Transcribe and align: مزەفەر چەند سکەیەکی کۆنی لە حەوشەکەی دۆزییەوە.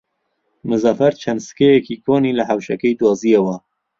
مزەفەر 0.69 1.13
چەند 1.23 1.39
سکەیەکی 1.47 2.01
کۆنی 2.05 2.35
لە 2.37 2.43
حەوشەکەی 2.49 2.97
دۆزییەوە. 3.01 3.55